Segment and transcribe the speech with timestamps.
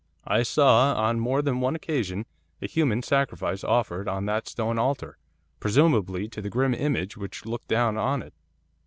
[0.25, 2.25] I saw, on more than one occasion,
[2.59, 5.19] a human sacrifice offered on that stone altar,
[5.59, 8.33] presumably to the grim image which looked down on it.